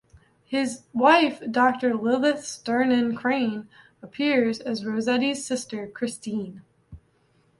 His 0.45 0.81
wife 0.93 1.39
Doctor 1.51 1.93
Lilith 1.93 2.43
Sternin-Crane 2.43 3.67
appears 4.01 4.59
as 4.59 4.83
Rosetti's 4.83 5.45
sister, 5.45 5.85
Christine. 5.85 6.63